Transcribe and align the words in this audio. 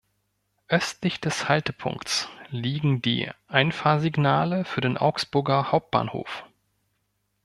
Östlich 0.67 1.21
des 1.21 1.47
Haltepunkts 1.47 2.27
liegen 2.49 3.03
die 3.03 3.29
Einfahrsignale 3.47 4.65
für 4.65 4.81
den 4.81 4.97
Augsburger 4.97 5.71
Hauptbahnhof. 5.71 6.43